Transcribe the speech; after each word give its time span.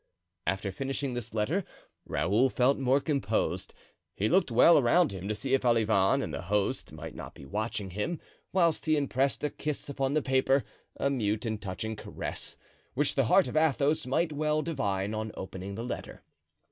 After 0.47 0.71
finishing 0.71 1.13
this 1.13 1.31
letter 1.35 1.63
Raoul 2.07 2.49
felt 2.49 2.79
more 2.79 2.99
composed; 2.99 3.75
he 4.15 4.29
looked 4.29 4.49
well 4.49 4.79
around 4.79 5.11
him 5.11 5.27
to 5.27 5.35
see 5.35 5.53
if 5.53 5.61
Olivain 5.63 6.23
and 6.23 6.33
the 6.33 6.41
host 6.41 6.91
might 6.91 7.13
not 7.13 7.35
be 7.35 7.45
watching 7.45 7.91
him, 7.91 8.19
whilst 8.51 8.87
he 8.87 8.97
impressed 8.97 9.43
a 9.43 9.51
kiss 9.51 9.89
upon 9.89 10.15
the 10.15 10.23
paper, 10.23 10.63
a 10.97 11.11
mute 11.11 11.45
and 11.45 11.61
touching 11.61 11.95
caress, 11.95 12.57
which 12.95 13.13
the 13.13 13.25
heart 13.25 13.47
of 13.47 13.55
Athos 13.55 14.07
might 14.07 14.31
well 14.33 14.63
divine 14.63 15.13
on 15.13 15.31
opening 15.37 15.75
the 15.75 15.85
letter. 15.85 16.23